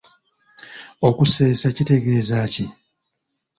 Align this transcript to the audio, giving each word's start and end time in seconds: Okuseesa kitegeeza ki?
Okuseesa 1.07 1.67
kitegeeza 1.75 2.39
ki? 2.51 2.65